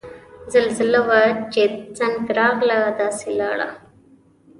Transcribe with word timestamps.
زلزله 0.53 0.99
وه 1.09 1.21
چه 1.53 1.63
څنګ 1.97 2.17
راغله 2.37 2.77
داسے 2.99 3.29
لاړه 3.39 3.69